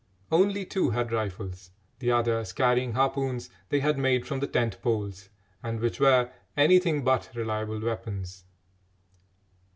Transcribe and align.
Only 0.31 0.65
two 0.65 0.89
had 0.89 1.11
rifles, 1.11 1.69
the 1.99 2.11
others 2.11 2.53
carrying 2.53 2.93
harpoons 2.93 3.51
they 3.69 3.81
had 3.81 3.99
made 3.99 4.25
from 4.25 4.39
the 4.39 4.47
tent 4.47 4.81
poles, 4.81 5.29
and 5.61 5.79
which 5.79 5.99
were 5.99 6.31
anything 6.57 7.03
but 7.03 7.29
reliable 7.35 7.79
weapons. 7.79 8.45